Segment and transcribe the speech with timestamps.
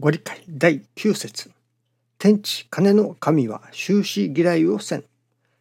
[0.00, 1.50] ご理解第9節
[2.18, 5.04] 天地金の神は終始嫌いをせん。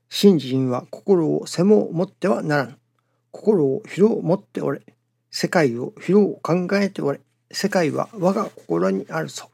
[0.09, 2.77] 信心は心を背も持ってはならぬ。
[3.31, 4.81] 心を広を持っておれ。
[5.31, 7.19] 世界を広を考えておれ。
[7.49, 9.49] 世界は我が心にあるぞ。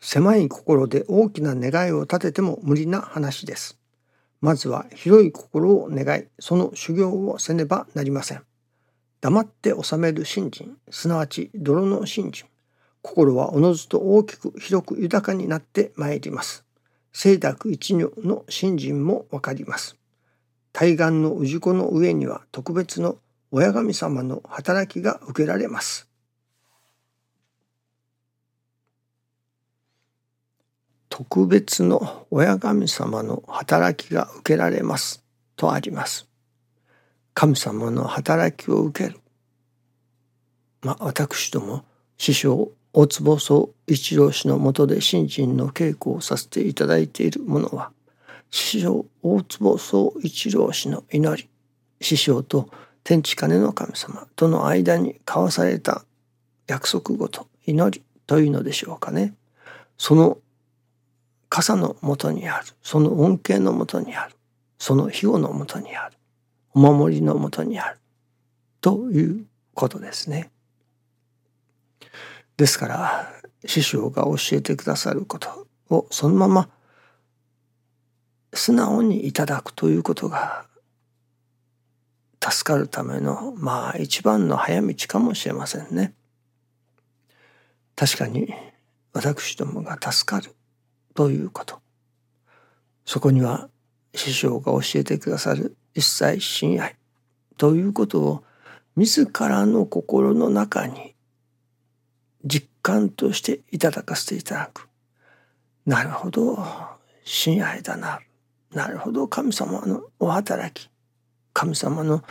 [0.00, 3.78] 狭い心で大きな願いを立てても無理な話です。
[4.40, 8.42] まずは広い心を願い、その修行をせねばなりません。
[9.26, 12.46] 黙って収める信心、すなわち泥の信心。
[13.02, 16.64] 心はおのずと大きく広く豊かになってまいります。
[17.12, 19.96] 清濁一如の信心もわかります。
[20.72, 23.18] 対岸の氏子の上には特別の
[23.50, 26.08] 親神様の働きが受けられます。
[31.08, 35.24] 特別の親神様の働きが受けられます
[35.56, 36.28] とあります。
[37.38, 39.20] 神様の働きを受ける。
[40.80, 41.84] まあ私ども
[42.16, 47.92] 師匠大坪総一郎氏のもとで新人の稽古をさせていただいているものは
[48.50, 51.50] 師匠大坪総一郎氏の祈り
[52.00, 52.70] 師匠と
[53.04, 56.06] 天地金の神様との間に交わされた
[56.66, 59.34] 約束事祈りというのでしょうかね
[59.98, 60.38] その
[61.50, 64.34] 傘のもとにあるその恩恵のもとにある
[64.78, 66.15] その庇護のもとにある
[66.76, 67.98] 守りのもとにある
[68.82, 70.50] ということですね。
[72.58, 73.32] ですから
[73.64, 76.68] 師匠が教えてくださることをそのまま
[78.52, 80.66] 素直にいただくということが
[82.42, 86.12] 助かるためのまあ一番の早道かもしれませんね。
[87.94, 88.52] 確かに
[89.14, 90.54] 私どもが助かる
[91.14, 91.80] ということ
[93.06, 93.70] そこには
[94.14, 96.94] 師匠が教えてくださる一切親愛
[97.56, 98.44] ということを
[98.96, 101.14] 自らの心の中に
[102.44, 104.88] 実感としていただかせていただく。
[105.86, 106.58] なるほど。
[107.24, 108.20] 親愛だな。
[108.74, 109.26] なるほど。
[109.26, 110.90] 神様のお働き。
[111.54, 112.22] 神様の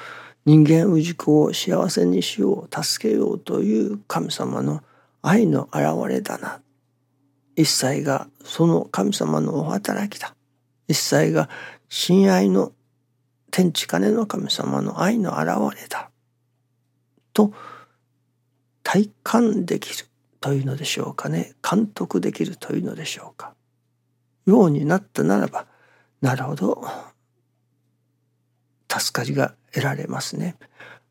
[0.46, 4.84] 人間氏子を幸せにしよう助けようという神様の
[5.24, 6.62] 愛の表れだな。
[7.56, 10.36] 一切がその神様のお働きだ。
[10.88, 11.50] 一切が
[11.90, 12.72] 親愛の
[13.56, 16.10] 天地金の神様の愛の表れだ。
[17.32, 17.54] と
[18.84, 20.10] 体感できる
[20.42, 21.54] というのでしょうかね。
[21.64, 23.54] 監督できるというのでしょうか。
[24.46, 25.68] ようになったならば
[26.20, 26.86] なるほど。
[28.92, 30.58] 助かりが得られますね。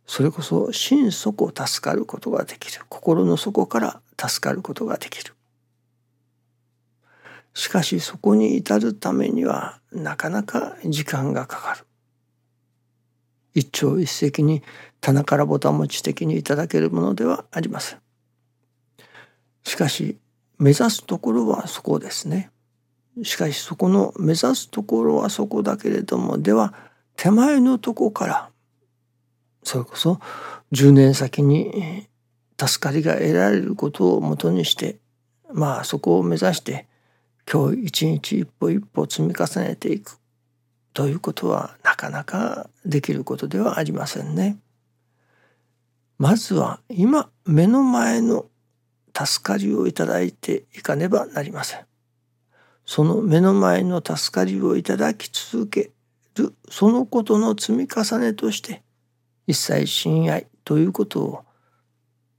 [0.05, 2.85] それこそ心底助かることができる。
[2.91, 5.33] 心の底から助かることができる。
[7.55, 11.87] しかしそこに至るためにはなかなか時間がかかる。
[13.55, 14.63] 一朝一夕に
[15.01, 18.01] 棚からぼたもち的にいただけるものではありません。
[19.63, 20.19] しかし
[20.59, 22.51] 目指すところはそこですね。
[23.23, 26.75] しかしそこの目指すところはそこだけれどもでは
[27.17, 28.51] 手前のとこから
[29.63, 30.19] それこそ
[30.73, 32.09] 10年先に
[32.61, 34.99] 助かりが得られることをもとにして
[35.53, 36.89] まあそこを目指して
[37.51, 40.19] 今日一日一歩一歩積み重ねていく
[40.95, 44.57] ということはなかなかできることではありませんね。
[46.19, 48.47] まずは今目の前の
[49.15, 51.85] 助かりをいただいていかねばなりません。
[52.87, 55.91] その目の前の助かりをいただき続け
[56.37, 58.83] るそのことの積み重ねとして
[59.47, 61.45] 一切親愛ということを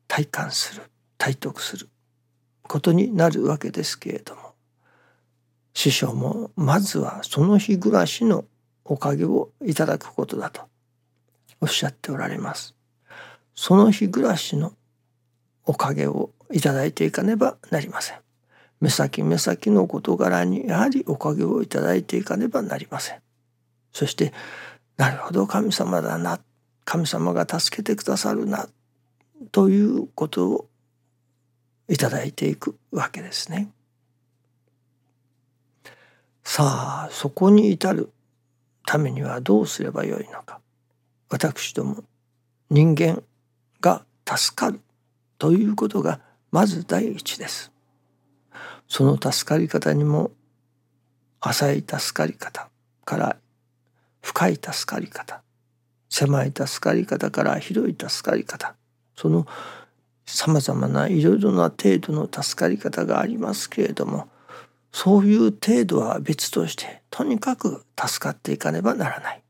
[0.07, 0.83] 体感する
[1.17, 1.89] 体得する
[2.63, 4.54] ことになるわけですけれども
[5.75, 8.45] 師匠もまずはその日暮らしの
[8.85, 10.61] おかげをいただくことだと
[11.61, 12.73] おっしゃっておられます。
[13.53, 14.73] その日暮らしの
[15.65, 18.17] おかげをいただいていかねばなりません。
[18.79, 23.19] 目先目先の事柄にやはりおかげをいただいていかねばなりません。
[23.91, 24.33] そして
[24.97, 26.39] なるほど神様だな
[26.85, 28.69] 神様が助けてくださるな
[29.51, 30.67] ということを
[31.89, 33.69] いただいていくわけですね。
[36.45, 38.13] さあそこに至る
[38.85, 40.61] ためにはどうすればよいのか
[41.29, 42.03] 私ども
[42.69, 43.21] 人間
[43.81, 44.79] が助かる
[45.37, 46.21] ということが
[46.51, 47.71] まず第一です。
[48.87, 50.31] その助かり方にも
[51.41, 52.69] 浅い助かり方
[53.03, 53.37] から
[54.21, 55.43] 深い助かり方
[56.09, 58.75] 狭い助かり方から広い助かり方
[59.15, 59.45] その
[60.25, 64.29] さまざまないろいろな程度の助かり方がありますけれども
[64.95, 69.43] そういう程度は別としてとにかく助かっていかねばならない。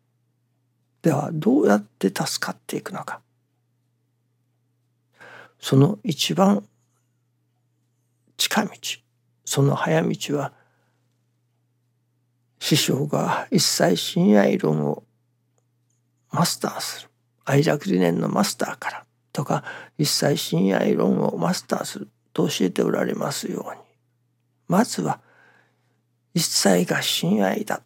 [1.03, 3.21] ではどうやって助かっていくのか。
[5.59, 6.67] その一番
[8.37, 8.71] 近道
[9.45, 10.51] その早道は
[12.59, 15.03] 師匠が一切親愛論を
[16.31, 17.09] マスターする
[17.45, 19.63] 愛楽理念のマスターからとか
[19.99, 23.81] 一切親愛論をマスターすると教えておられますように
[24.67, 25.19] まずは
[26.35, 27.81] 一切が親愛だ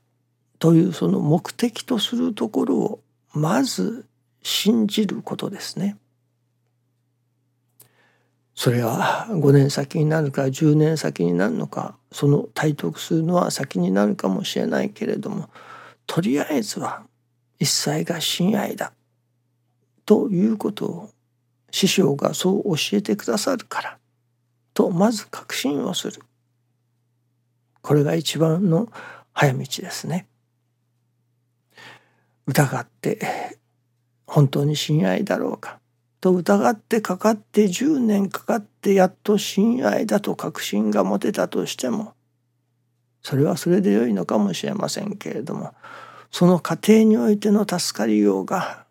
[0.57, 2.99] というその目的とするところを
[3.33, 4.05] まず
[4.41, 5.97] 信じることですね。
[8.55, 15.49] それは5年先になるか10年先になるのかその体得するのは先になるかもしれないけれども
[16.05, 17.03] とりあえずは
[17.57, 18.91] 一切が親愛だ
[20.05, 21.09] ということを
[21.71, 23.97] 師匠がそう教えてくださるから
[24.73, 26.21] とまず確信をする
[27.81, 28.89] これが一番の
[29.33, 30.27] 早道ですね。
[32.45, 33.57] 疑って
[34.25, 35.79] 本当に親愛だろうか
[36.19, 42.13] と疑ってかかって10年かかってやっと親愛だと確信が持てたとしても
[43.21, 45.73] それはそれで良いのかもしれませんけれども
[46.31, 48.85] その過程においての助かりようが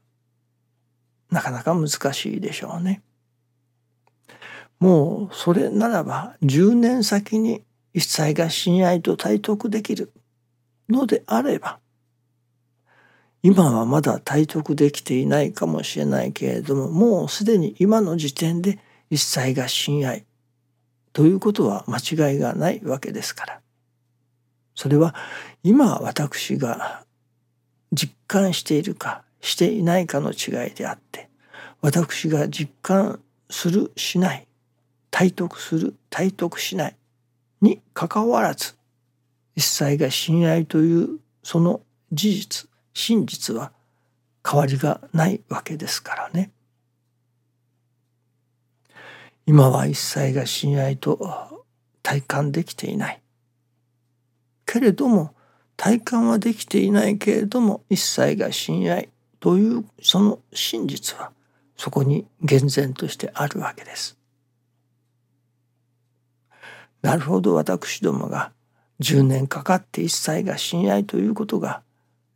[1.30, 3.02] なかなか難しいでしょうね。
[4.80, 7.62] もうそれならば10年先に
[7.94, 10.12] 一切が親愛と体得できる
[10.88, 11.80] のであれば
[13.42, 18.78] 今はまだ体得できていないかもしれないけれどももうすでに今の時点で
[19.10, 20.26] 一切が親愛
[21.12, 23.60] ということは間違いがないわけですから。
[24.78, 25.12] それは
[25.64, 27.04] 今私が
[27.92, 31.28] 実感しているかしていないかの違いであって
[31.80, 33.20] 私が実感
[33.50, 34.46] するしない
[35.10, 36.96] 体得する体得しない
[37.60, 38.76] にかかわらず
[39.56, 41.80] 一切が親愛というその
[42.12, 43.72] 事実真実は
[44.48, 46.50] 変わりがないわけですからね。
[49.46, 51.64] 今は一切が親愛と
[52.02, 53.22] 体感できていない。
[54.66, 55.34] けれども
[55.76, 59.08] 体感はできていないけれども一切が親愛
[59.40, 61.32] というその真実は
[61.76, 64.18] そこに厳然としてあるわけです。
[67.02, 68.52] なるほど私どもが
[69.00, 71.82] 10年かかって一切が親愛ということが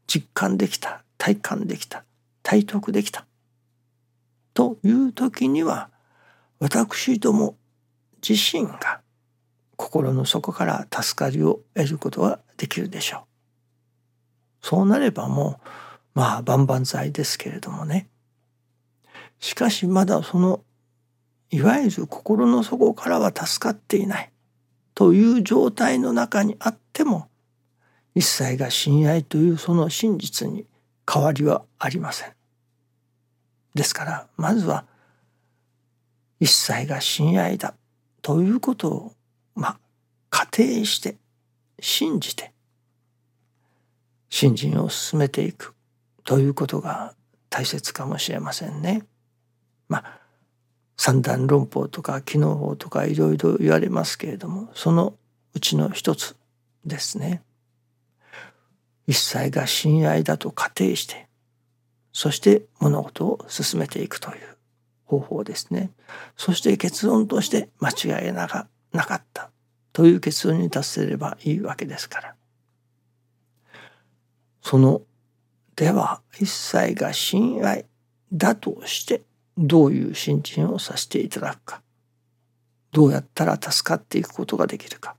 [0.07, 2.05] 実感できた体感できた
[2.43, 3.27] 体得できた。
[4.55, 5.91] という時には
[6.59, 7.57] 私ども
[8.27, 9.01] 自身が
[9.77, 13.23] 心の底から助かりを得ることができるでしょう。
[14.67, 15.69] そうなればもう
[16.15, 18.09] まあ万々歳ですけれどもね。
[19.41, 20.61] しかしまだその
[21.51, 24.32] いわゆる心の底からは助かっていない。
[25.03, 27.29] という状態の中にあっても
[28.15, 30.65] 一切が親愛というその真実に
[31.13, 32.33] 変わりはありません。
[33.75, 34.85] ですからまずは
[36.39, 37.75] 一切が親愛だ
[38.23, 39.13] ということを
[39.57, 39.81] まあ
[40.31, 41.17] 仮定して
[41.81, 42.53] 信じて
[44.31, 45.75] 信心を進めていく
[46.23, 47.17] ということが
[47.51, 49.03] 大切かもしれませんね。
[49.89, 50.22] まあ
[51.05, 55.15] 三段論法とか機能法とかいろいろ言われますけれどもその
[55.53, 56.37] うちの一つ
[56.85, 57.43] ですね。
[59.09, 61.27] 一切が親愛だと仮定して
[62.13, 64.57] そして物事を進めていくという
[65.05, 65.91] 方法ですね。
[66.37, 69.51] そして結論として間違いなかなかった
[69.93, 72.35] という結論に達せればいいわけですから。
[74.63, 75.03] その
[75.75, 77.87] では一切が親愛
[78.33, 79.23] だとして
[79.59, 81.83] どういう信心をさせていただくか。
[82.93, 85.17] どうやったら助かっていくことができるか。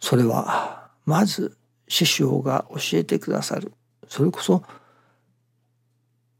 [0.00, 1.56] それはまず
[1.88, 3.72] 師匠が教えてくださる。
[4.08, 4.62] それこそ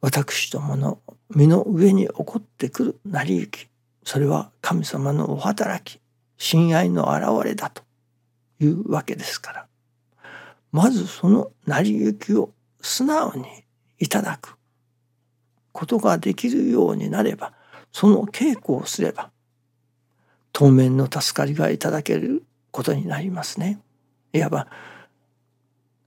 [0.00, 1.00] 私どもの
[1.35, 3.69] 身の上に起こってくる成り行き。
[4.05, 6.00] それは神様のお働き。
[6.37, 7.83] 親愛の現れだと。
[8.61, 9.67] いうわけですから。
[10.73, 12.50] まずその成り行きを
[12.81, 13.47] 素直に
[13.99, 14.57] いただく。
[15.75, 17.52] ことができるようになれば
[17.93, 19.31] その稽古をすれば
[20.52, 23.81] 当面の助かりがいただけることになりますね。
[24.33, 24.69] いわば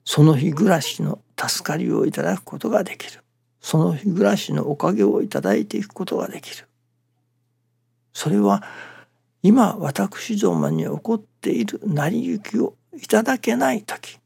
[0.05, 3.21] その日暮らしの助かりをいただくことができる
[3.59, 6.65] その日暮らしのおかげをいただいていくことができる
[8.13, 8.63] それは
[9.43, 14.19] 今私どもに起こっている成り行きをいただけない時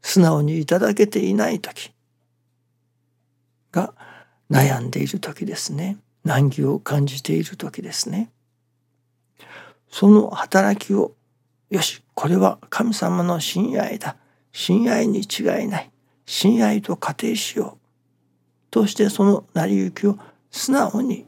[0.00, 1.92] 素直にいただけていない時
[3.70, 3.94] が
[4.52, 5.96] 悩んでいる時ですね。
[6.24, 8.30] 難儀を感じている時ですね。
[9.90, 11.12] その働きを
[11.70, 14.16] よしこれは神様の親愛だ。
[14.52, 15.90] 親愛に違いない。
[16.26, 18.70] 親愛と仮定しよう。
[18.70, 20.18] としてその成り行きを
[20.50, 21.26] 素直に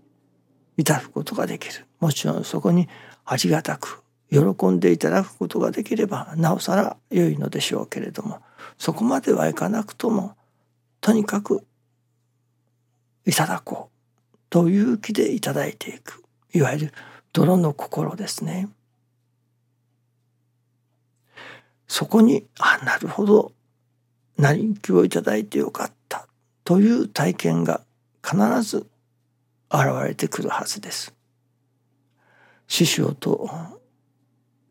[0.76, 1.86] いただくことができる。
[2.00, 2.90] もちろんそこに
[3.24, 8.42] ありがたく喜んでいただくことができればなおさら良いのでしょうけれども
[8.76, 10.36] そこまではいかなくとも
[11.00, 11.64] とにかく
[13.26, 16.92] いただこうという気でいただいていくいわゆる
[17.32, 18.68] 泥の心ですね。
[21.88, 23.52] そこにあなるほど
[24.38, 26.26] 成りきをいただいてよかった
[26.64, 27.82] という体験が
[28.24, 28.86] 必ず
[29.70, 31.14] 現れてくるはずです。
[32.66, 33.50] 師匠と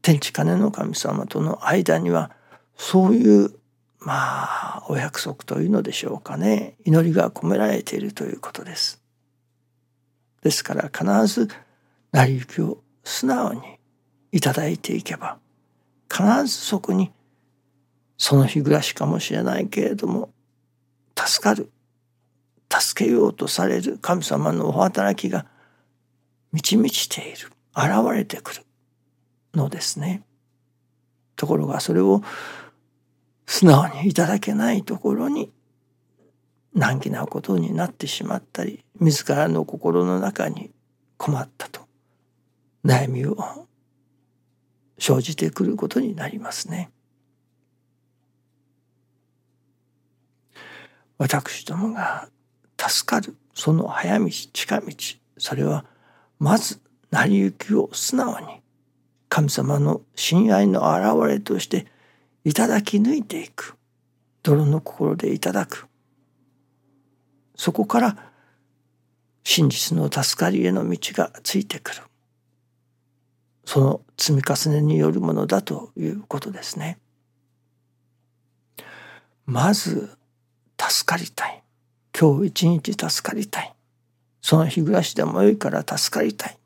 [0.01, 2.31] 天地金の神様との間には
[2.75, 3.53] そういう
[4.05, 9.01] まあお約束というのでしょうかね祈りが込められているということです。
[10.41, 11.47] ですから必ず
[12.11, 13.61] 成り行きを素直に
[14.31, 15.37] いただいていけば
[16.11, 17.11] 必ずそこに
[18.17, 20.29] その日暮らしかもしれないけれども
[21.17, 21.71] 助かる
[22.69, 25.45] 助けようとされる神様のお働きが
[26.51, 28.61] 満ち満ちている現れてくる
[29.53, 30.23] のですね。
[31.35, 32.21] ところがそれを
[33.45, 35.51] 素直にいただけないところに
[36.73, 40.71] 難儀なことになってしまったり自らの心の中に
[41.17, 41.81] 困ったと
[42.83, 43.37] 悩みを
[44.97, 46.91] 生じてくることになりますね。
[51.17, 52.27] 私どもが
[52.77, 54.87] 助かるその早道近道
[55.37, 55.85] それは
[56.39, 56.81] まず
[57.11, 58.61] 成り行きを素直に
[59.29, 61.87] 神様の親愛の表れとして
[62.45, 63.75] いただき抜いていく。
[64.43, 65.87] 泥の心でいただく。
[67.55, 68.31] そこから
[69.43, 72.01] 真実の助かりへの道がついてくる。
[73.65, 76.99] その積み重ねによるものだということですね。
[79.45, 80.17] まず
[80.77, 81.63] 助かりたい。
[82.17, 83.73] 今日一日助かりたい。
[84.41, 86.57] その日暮らしでもよいから助かりたい。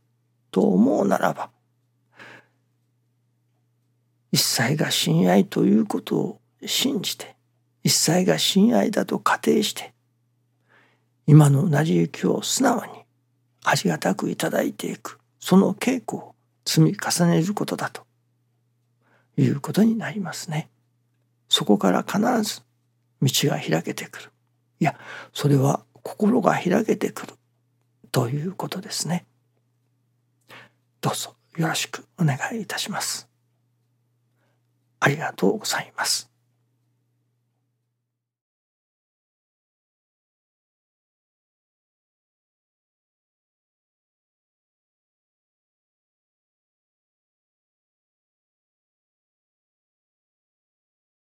[0.49, 1.51] と思うならば
[4.37, 7.35] 一切が親愛ということを信じて
[7.83, 9.95] 一切が親愛だと仮定して
[11.25, 12.91] 今の成り行きを素直に
[13.63, 16.35] ありがたくいただいていくその稽古を
[16.67, 18.03] 積み重ねることだと
[19.37, 20.69] いうことになりますね。
[21.49, 22.61] そこから必ず
[23.23, 24.31] 道が開けてくる。
[24.79, 24.99] いや、
[25.33, 27.33] それは心が開けてくる
[28.11, 29.25] ということですね。
[31.01, 33.26] どうぞよろしくお願いいたします。
[34.99, 36.36] ありがとうございます。